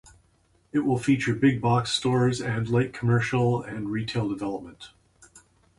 It 0.73 0.79
will 0.79 0.97
feature 0.97 1.35
big 1.35 1.61
box 1.61 1.91
stores 1.91 2.41
and 2.41 2.67
light-commercial 2.67 3.61
and 3.61 3.89
retail 3.91 4.27
development. 4.27 4.89